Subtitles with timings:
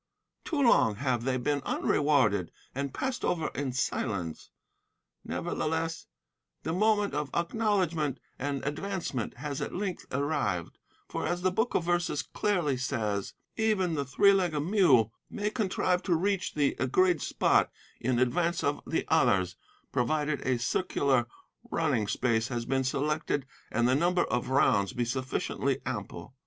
[0.45, 4.49] Too long have they been unrewarded and passed over in silence.
[5.23, 6.07] Nevertheless,
[6.63, 11.83] the moment of acknowledgement and advancement has at length arrived; for, as the Book of
[11.83, 17.69] Verses clearly says, "Even the three legged mule may contrive to reach the agreed spot
[17.99, 19.55] in advance of the others,
[19.91, 21.27] provided a circular
[21.69, 26.33] running space has been selected and the number of rounds be sufficiently ample."